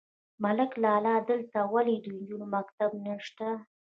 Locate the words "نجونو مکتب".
2.17-2.91